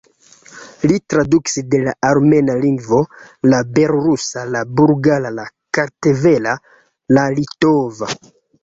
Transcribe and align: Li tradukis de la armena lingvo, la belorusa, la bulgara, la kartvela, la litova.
Li 0.91 0.95
tradukis 1.13 1.59
de 1.73 1.81
la 1.87 1.93
armena 2.09 2.55
lingvo, 2.65 3.03
la 3.53 3.61
belorusa, 3.77 4.49
la 4.57 4.65
bulgara, 4.81 5.37
la 5.43 5.49
kartvela, 5.79 6.61
la 7.17 7.31
litova. 7.39 8.15